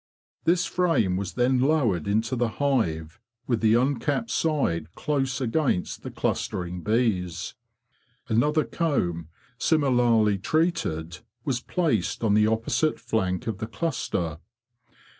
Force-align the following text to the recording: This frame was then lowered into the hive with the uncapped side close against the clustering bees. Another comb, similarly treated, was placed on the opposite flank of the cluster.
This 0.45 0.65
frame 0.65 1.15
was 1.15 1.33
then 1.33 1.59
lowered 1.59 2.07
into 2.07 2.35
the 2.35 2.47
hive 2.57 3.19
with 3.45 3.61
the 3.61 3.75
uncapped 3.75 4.31
side 4.31 4.91
close 4.95 5.39
against 5.39 6.01
the 6.01 6.09
clustering 6.09 6.81
bees. 6.81 7.53
Another 8.27 8.63
comb, 8.63 9.27
similarly 9.59 10.39
treated, 10.39 11.19
was 11.45 11.61
placed 11.61 12.23
on 12.23 12.33
the 12.33 12.47
opposite 12.47 12.99
flank 12.99 13.45
of 13.45 13.59
the 13.59 13.67
cluster. 13.67 14.39